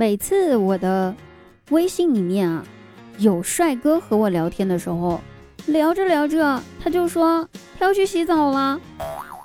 [0.00, 1.14] 每次我的
[1.68, 2.64] 微信里面啊，
[3.18, 5.20] 有帅哥和我聊天的时候，
[5.66, 7.46] 聊着聊着他就说
[7.78, 8.80] 他要去洗澡了。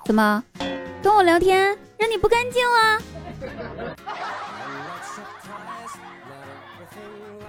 [0.05, 0.41] 怎么
[1.03, 3.01] 跟我聊天让你不干净了？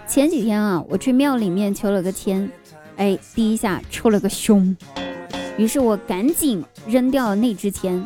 [0.09, 2.51] 前几天啊，我去庙里面求了个签，
[2.97, 4.77] 哎，第一下抽了个凶，
[5.57, 8.05] 于是我赶紧扔掉了那支签，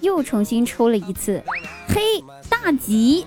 [0.00, 1.40] 又重新抽了一次，
[1.86, 2.00] 嘿，
[2.48, 3.24] 大吉！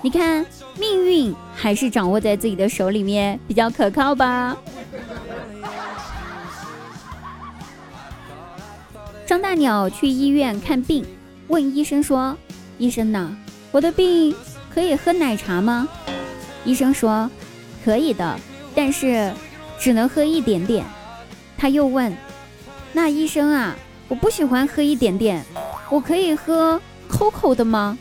[0.00, 0.46] 你看，
[0.78, 4.56] 命运还是掌握在自己的手里面比较可靠吧。
[9.26, 11.04] 张大鸟去医院看病，
[11.48, 12.36] 问医生说
[12.78, 13.36] ：“医生呐，
[13.72, 14.34] 我的病
[14.72, 15.86] 可以喝奶茶吗？”
[16.64, 17.28] 医生说
[17.84, 18.38] ：“可以的，
[18.74, 19.32] 但是
[19.78, 20.86] 只能喝一点点。”
[21.58, 22.16] 他又问
[22.94, 23.76] ：“那医生啊，
[24.08, 25.44] 我不喜欢喝一点点，
[25.90, 27.98] 我可以喝 COCO 的吗？”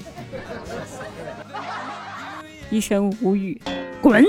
[2.70, 3.60] 医生无语，
[4.02, 4.22] 滚。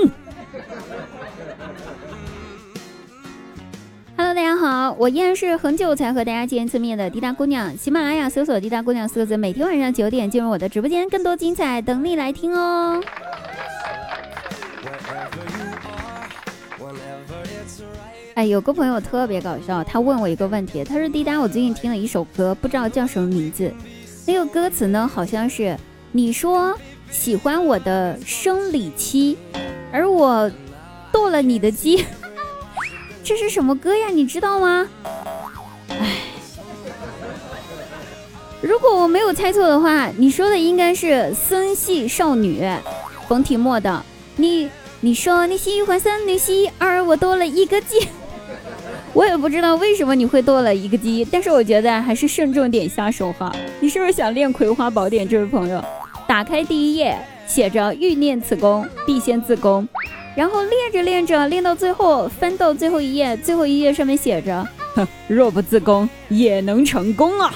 [4.15, 7.75] Hello，大家好，我依然是很久才和大家见一次面的滴答姑娘。
[7.77, 13.01] 喜马拉雅搜索“滴答姑娘”四个字，每天晚上九点进入我的直播间，更多精彩等你来听哦。
[18.35, 23.69] 哎，有个朋友特别搞笑，他问我一个问题，他说：“滴答，我最近听了一首歌，不知道叫什么名字。
[24.25, 25.75] 那个歌词呢，好像是
[26.13, 26.77] 你说
[27.11, 29.37] 喜欢我的生理期，
[29.91, 30.49] 而我
[31.11, 32.05] 剁了你的鸡。
[33.23, 34.07] ”这是什么歌呀？
[34.07, 34.87] 你知道吗？
[35.89, 36.17] 哎，
[38.61, 42.67] 如果我没有猜错的话，你说的应该是森系少女
[43.27, 44.03] 冯提莫的。
[44.37, 44.69] 你
[45.01, 48.07] 你说你喜欢森女系，而我剁了一个鸡。
[49.13, 53.53] 我也不知道为什么你会剁了一个鸡，但是我觉得还是慎重点下手哈。
[53.79, 55.25] 你是不是想练《葵花宝典》？
[55.29, 55.83] 这位朋友，
[56.29, 59.89] 打开第一页，写着欲练此功，必先自宫。
[60.35, 64.63] 然后练着练着，练到最后，翻到最后一页，最后一页上面写着
[64.93, 67.51] ：“哼 若不自宫，也能成功啊！”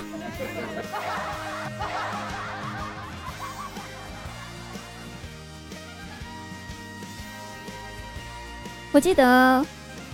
[8.92, 9.64] 我记得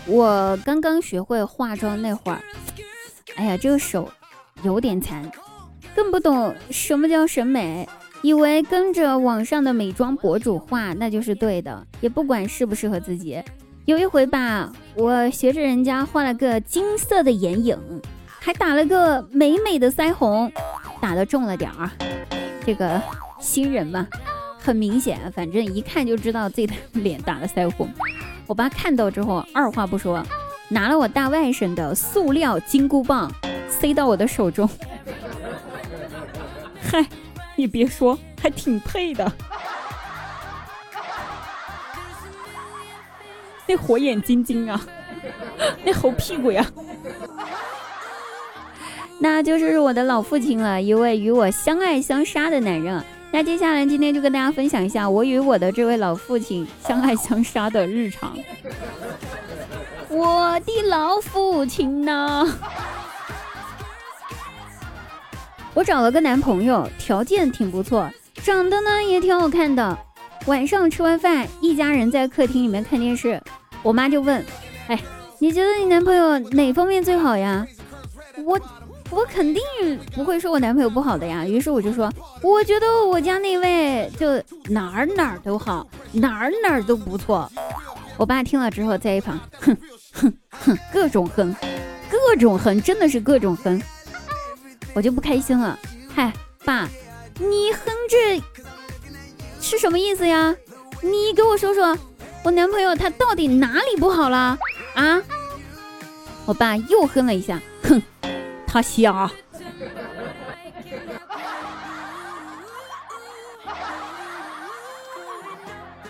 [0.06, 2.42] 我刚刚学会化妆那会儿，
[3.38, 4.12] 哎呀，这个手
[4.64, 5.32] 有点残，
[5.96, 7.88] 更不懂什么叫审美。
[8.22, 13.42] 以为跟着网上的美妆博主画那就是对的，也不管适不适合自己。
[13.86, 17.78] 有一回吧，我学着人家画了个金色的眼影，
[18.28, 20.52] 还打了个美美的腮红，
[21.02, 21.90] 打的重了点儿。
[22.66, 23.02] 这个
[23.40, 24.06] 新人嘛，
[24.60, 27.90] 很明显，反正一看就知道自己的脸打了腮红。
[28.46, 30.24] 我爸看到之后，二话不说，
[30.68, 33.32] 拿了我大外甥的塑料金箍棒，
[33.70, 34.70] 塞到我的手中。
[36.84, 37.06] 嗨。
[37.60, 39.30] 你别说，还挺配的。
[43.68, 44.82] 那火眼金睛啊，
[45.84, 46.66] 那猴屁股呀，
[49.20, 53.04] 那就是我的老父亲了，一位与我相爱相杀的男人。
[53.30, 58.38] 那接下来今天就跟大家分享一下我与我的这位老父亲相爱相杀的日常。
[60.08, 62.58] 我的老父亲呢。
[65.74, 68.10] 我找了个男朋友，条件挺不错，
[68.44, 69.98] 长得呢也挺好看的。
[70.46, 73.42] 晚上吃完饭，一家人在客厅里面看电视，
[73.84, 74.44] 我妈就问
[74.88, 75.00] ：“哎，
[75.38, 77.66] 你觉得你男朋友哪方面最好呀？”
[78.44, 78.60] 我
[79.12, 79.62] 我肯定
[80.14, 81.46] 不会说我男朋友不好的呀。
[81.46, 87.50] 于是我就说：“我觉得我家那位就哪儿哪儿都好，哪儿哪儿都不错。”
[88.18, 89.78] 我爸听了之后在一旁哼
[90.14, 91.56] 哼哼，各种哼，
[92.10, 93.82] 各种哼，真的是各种哼。
[94.94, 95.78] 我就不开心了，
[96.14, 96.34] 嗨，
[96.66, 96.88] 爸，
[97.40, 98.42] 你哼这
[99.62, 100.56] 是什么意思呀？
[101.02, 101.98] 你给我说说，
[102.44, 104.58] 我男朋友他到底哪里不好了
[104.96, 105.22] 啊？
[106.46, 108.02] 我爸又哼了一下，哼，
[108.66, 109.30] 他瞎。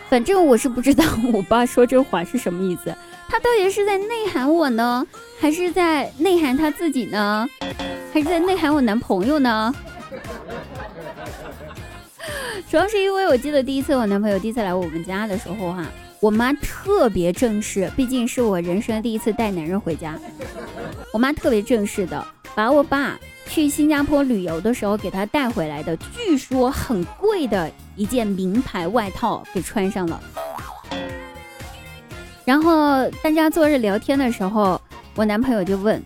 [0.10, 2.96] 反正我是不知道我爸说这话是什么意思，
[3.30, 5.06] 他到底是在内涵我呢，
[5.40, 7.48] 还是在内涵他自己呢？
[8.12, 9.74] 还是在内涵我男朋友呢？
[12.70, 15.86] 主要是因为我记得第一次我男朋友第一次来我们家的时候哈，
[16.20, 20.18] 我妈特别正式，毕竟是我人生第一次带男人回家，
[21.14, 23.18] 我妈特别正式的把我爸
[23.48, 30.20] 去新加坡旅游的时候给他带回来的，据说很贵的一件名牌外套给穿上了。
[32.50, 34.82] 然后大家坐着聊天的时候，
[35.14, 36.04] 我男朋友就问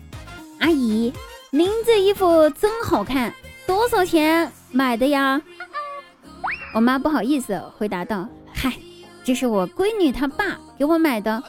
[0.60, 1.10] 阿姨。
[1.48, 3.32] 您这衣服真好看，
[3.66, 5.40] 多少钱买的呀？
[6.74, 8.70] 我妈不好意思回答道：“嗨，
[9.24, 11.42] 这是我闺女她爸给我买的，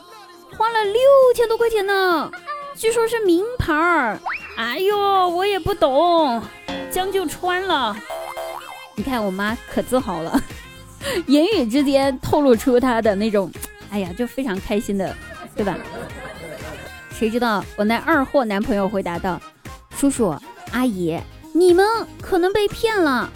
[0.58, 1.02] 花了六
[1.36, 2.32] 千多块钱呢，
[2.78, 4.18] 据说是名牌儿。
[4.56, 4.98] 哎呦，
[5.28, 6.42] 我也不懂，
[6.90, 7.94] 将就穿了。
[8.96, 10.42] 你看我妈可自豪了，
[11.28, 13.52] 言语之间透露出她的那种，
[13.96, 15.16] 哎呀，就非常开心的，
[15.56, 15.78] 对吧？
[17.18, 19.40] 谁知道我那二货男朋友回答道：
[19.96, 20.38] 叔叔
[20.74, 21.18] 阿姨。”
[21.56, 21.88] 你们
[22.22, 23.32] 可能被骗了，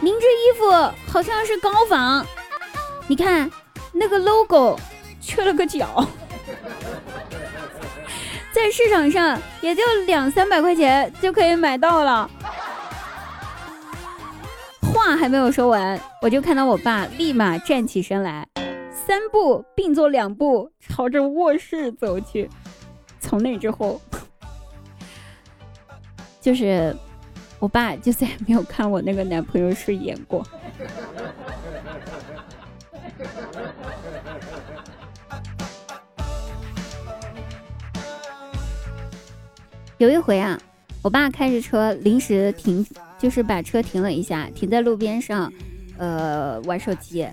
[0.00, 0.72] 您这衣服
[1.06, 2.24] 好像是高仿，
[3.06, 3.50] 你看
[3.92, 4.80] 那个 logo
[5.20, 6.08] 缺了个角，
[8.50, 12.30] 在市场上也就两三百块钱就可以买到了。
[14.80, 18.48] 话还没有说完，我就看到我爸立马站起身来，
[19.06, 22.48] 三步并作两步朝着卧室走去。
[23.20, 24.00] 从那之后，
[26.40, 26.96] 就是。
[27.58, 30.44] 我爸就再也没有看我那个男朋友顺眼过。
[39.98, 40.60] 有一回啊，
[41.02, 42.84] 我爸开着车临时停，
[43.16, 45.52] 就是把车停了一下，停在路边上，
[45.98, 47.28] 呃，玩手机。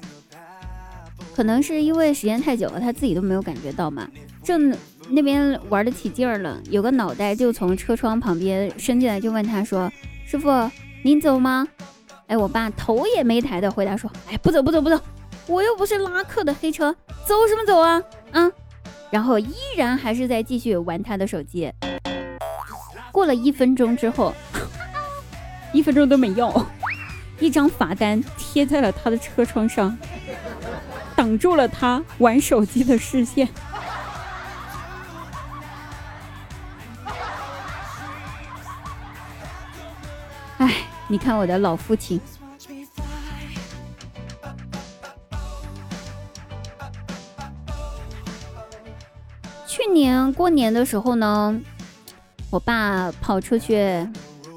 [1.39, 4.05] 可能是因为时间太久了，他自己都没有感觉到嘛。
[4.43, 4.75] 正
[5.07, 9.89] 那边玩的起劲儿了，有个脑袋就从车窗旁边伸进来，就问他说。
[10.25, 10.49] 师傅，
[11.01, 11.65] 您走吗？
[12.27, 14.99] 哎，我爸头也没抬的回答说：“哎，不走不走不走，
[15.47, 16.93] 我又不是拉客的黑车，
[17.25, 18.03] 走什么走啊？
[18.31, 18.51] 啊！”
[19.09, 21.71] 然后依然还是在继续玩他的手机。
[23.13, 24.33] 过了一分钟之后，
[25.71, 26.65] 一分钟都没要，
[27.39, 29.97] 一张罚单贴在了他的车窗上，
[31.19, 33.45] 挡住了他玩手机的视线。
[40.59, 40.75] 哎
[41.09, 42.21] 你看我的老父亲。
[49.67, 51.59] 去年过年的时候呢，
[52.49, 54.07] 我爸跑出去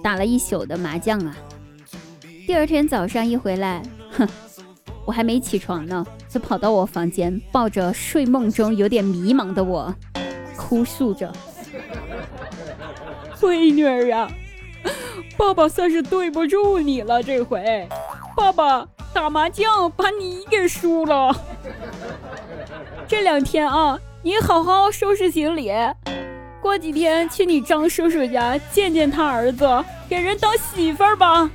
[0.00, 1.36] 打了一宿的麻将啊。
[2.46, 3.82] 第二天早上一回来，
[4.12, 4.28] 哼，
[5.04, 9.94] 我还没起床呢，就跑到我房间，抱着睡梦中有点迷茫的我，
[10.56, 11.32] 哭诉着
[13.40, 14.30] ：“闺女儿啊！”
[15.36, 17.88] 爸爸算是对不住你了，这回，
[18.36, 21.34] 爸爸打麻将把你给输了。
[23.08, 25.72] 这两天啊，你好好收拾行李，
[26.60, 31.50] 过几天去你张叔叔家见见他儿子，给人当媳妇儿吧。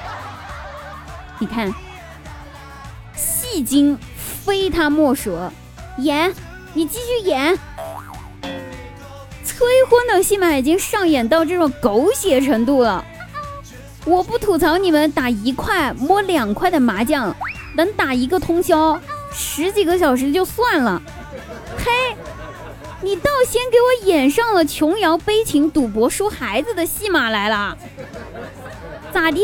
[1.38, 1.72] 你看，
[3.52, 3.98] 戏精
[4.44, 5.36] 非他莫属，
[5.98, 6.32] 演，
[6.72, 7.58] 你继续演。
[9.44, 13.04] 催婚的戏码已经上演到这种狗血程度了，
[14.04, 17.34] 我不吐槽你们打一块摸两块的麻将，
[17.74, 18.98] 能打一个通宵
[19.32, 21.02] 十几个小时就算了，
[21.76, 22.16] 嘿，
[23.02, 27.76] 你倒先给我演上了琼瑶悲情赌博输孩子的戏码来了，
[29.12, 29.42] 咋地？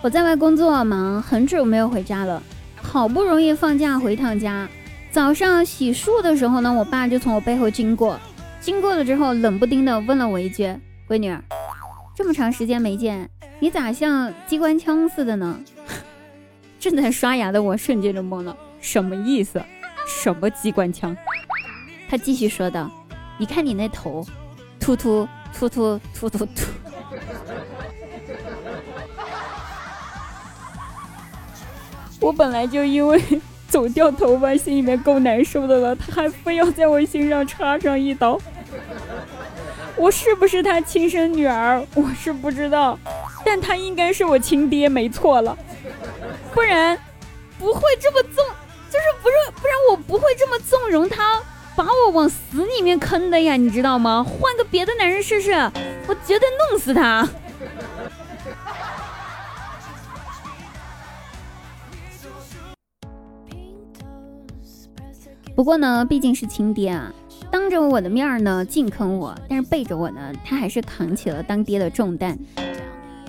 [0.00, 2.40] 我在外工作忙，很久没有回家了。
[2.80, 4.68] 好不容易放假回趟家，
[5.10, 8.18] 早上洗漱的时候呢，我爸就从我背后经过，
[8.60, 10.72] 经过了之后，冷不丁的问了我一句
[11.08, 11.36] ：“闺女，
[12.14, 13.28] 这么长时间没见，
[13.58, 15.58] 你咋像机关枪似的呢？”
[16.78, 19.60] 正在刷牙的我瞬间就懵了，什么意思？
[20.06, 21.14] 什么机关枪？
[22.08, 22.88] 他继续说道
[23.36, 24.24] ：“你看你那头，
[24.78, 26.46] 突突突突突突突。”
[32.28, 33.18] 我本来就因为
[33.70, 38.38] 总掉头发，心里面够难受的了，他还非要在我心上插上一刀。
[39.96, 42.98] 我是不是他亲生女儿，我是不知道，
[43.46, 45.56] 但他应该是我亲爹，没错了。
[46.52, 46.98] 不然
[47.58, 48.44] 不会这么纵，
[48.90, 51.40] 就是不是不然我不会这么纵容他
[51.74, 54.22] 把我往死里面坑的呀，你知道吗？
[54.22, 55.52] 换个别的男人试试，
[56.06, 57.26] 我绝对弄死他。
[65.58, 67.12] 不过呢，毕竟是亲爹啊，
[67.50, 72.38] 当着我的面儿呢净坑我，但是背着我呢，他还是扛起了当爹的重担。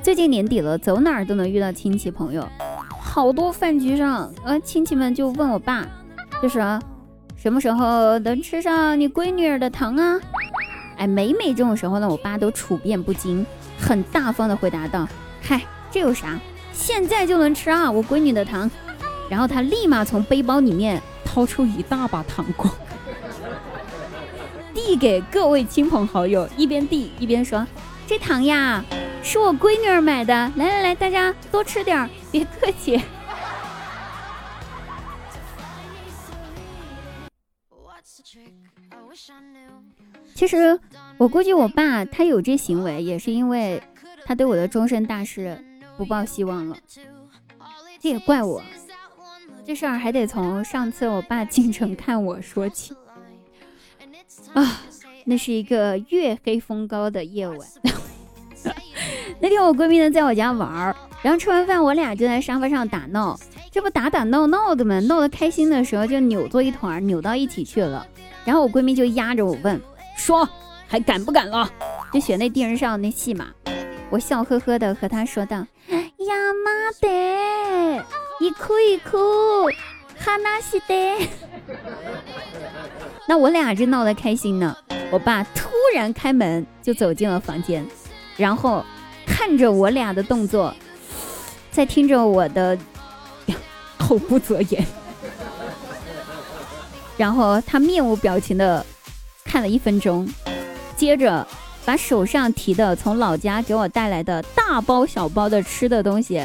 [0.03, 2.47] 最近年底了，走哪儿都能遇到亲戚朋友，
[3.01, 5.87] 好多饭局上，呃，亲戚们就问我爸，
[6.39, 6.79] 就是啊，
[7.35, 10.19] 什么时候能吃上你闺女儿的糖啊？
[10.97, 13.43] 哎，每每这种时候呢，我爸都处变不惊，
[13.79, 15.07] 很大方的回答道
[15.41, 16.39] ：“嗨，这有啥？
[16.73, 18.69] 现在就能吃啊，我闺女的糖。”
[19.27, 21.01] 然后他立马从背包里面。
[21.31, 22.67] 掏出一大把糖果，
[24.73, 27.67] 递给各位亲朋好友，一边递一边说
[28.07, 28.83] ：“这糖呀，
[29.21, 32.99] 是我闺女儿买的，来来来，大家多吃点儿，别客气。
[40.33, 40.79] ”其实
[41.19, 43.79] 我估计我爸他有这行为，也是因为
[44.25, 45.63] 他对我的终身大事
[45.95, 46.75] 不抱希望了。
[47.99, 48.63] 这也怪我，
[49.69, 52.91] 这事儿还得从上次我爸进城看我说起。
[54.55, 54.81] 啊，
[55.25, 57.59] 那是一个月黑风高的夜晚，
[59.39, 68.07] 那天我闺蜜呢在我家玩儿，然后吃完饭我俩就在沙发上打闹，这不打打闹闹的嘛，闹得开心的时候就扭作一团，扭到一起去了。
[68.43, 69.79] 然后我闺蜜就压着我问
[70.17, 70.49] 说
[70.89, 71.69] ：“还敢不敢了？”
[72.11, 73.49] 就学那电视上那戏嘛。
[74.09, 75.57] 我笑呵呵的和她说道
[75.91, 76.33] ：“呀
[76.65, 76.71] 妈
[77.07, 78.03] 的，
[78.39, 79.17] 一哭一哭，
[80.17, 80.95] 哈纳西德。
[83.27, 84.75] ”那我俩正闹得开心呢，
[85.11, 87.85] 我爸突然开门就走进了房间，
[88.37, 88.83] 然后
[89.25, 90.73] 看着我俩的动作，
[91.71, 92.77] 在听着我的
[93.97, 94.85] 口不择言。
[97.17, 98.85] 然后他面无表情的
[99.43, 100.27] 看了一分钟，
[100.95, 101.45] 接着
[101.83, 106.41] 把手上提的从老家给我带来的大包小包的吃的东西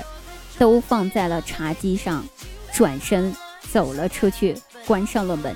[0.58, 2.24] 都放在了茶几上，
[2.72, 3.34] 转身
[3.72, 4.56] 走了出去，
[4.86, 5.54] 关上了门，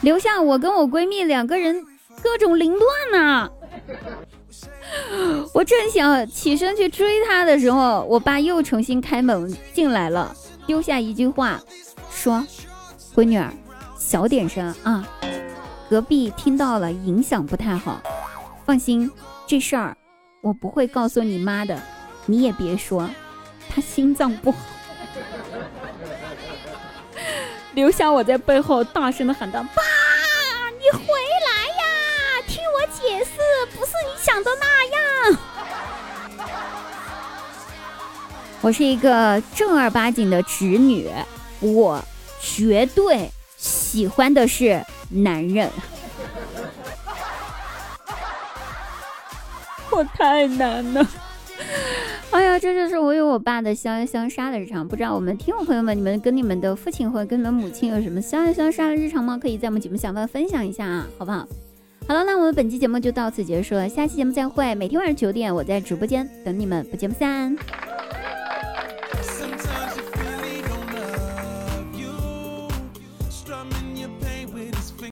[0.00, 1.84] 留下我跟我闺蜜两个人
[2.22, 3.50] 各种凌乱呐。
[5.52, 10.34] 我正想起身去追他的时候，我爸又重新开门进来了，
[10.66, 11.60] 丢下一句话。
[12.10, 12.46] 说，
[13.14, 13.52] 闺女儿，
[13.98, 15.06] 小点声啊，
[15.90, 18.00] 隔壁听到了，影响不太好。
[18.64, 19.10] 放心，
[19.46, 19.96] 这事儿
[20.42, 21.80] 我不会告诉你妈的，
[22.26, 23.08] 你也别说，
[23.68, 24.58] 他心脏不好。
[27.74, 29.82] 留下我在背后大声的喊道：“爸，
[30.78, 31.82] 你回来呀！
[32.46, 33.32] 听我解释，
[33.76, 35.38] 不是你想的那样。
[38.60, 41.10] 我是一个正儿八经的侄女，
[41.60, 42.02] 我。”
[42.46, 45.70] 绝对喜欢的是男人，
[49.90, 51.06] 我太难了。
[52.34, 54.86] 哎呀，这就是我与我爸的相爱相杀的日常。
[54.88, 59.38] 不知道我们听众朋友们，你们跟你们的父亲或者跟你们母亲有什么相爱相杀的日常吗？
[59.40, 61.46] 可以在我们节目下方分享一下啊，好不好？
[62.08, 64.74] 好了，那我们本期节目就到此结束了，下期节目再会。
[64.74, 67.56] 每天晚上九点，我在直播间等你们，不见不散。